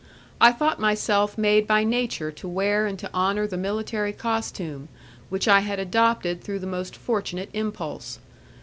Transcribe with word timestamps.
I 0.41 0.51
thought 0.51 0.79
myself 0.79 1.37
made 1.37 1.67
by 1.67 1.83
nature 1.83 2.31
to 2.31 2.47
wear 2.47 2.87
and 2.87 2.97
to 2.97 3.13
honour 3.13 3.45
the 3.45 3.55
military 3.55 4.13
costume, 4.13 4.87
which 5.29 5.47
I 5.47 5.59
had 5.59 5.77
adopted 5.79 6.41
through 6.43 6.57
the 6.57 6.65
most 6.65 6.95
fortunate 6.95 7.51
impulse. 7.53 8.17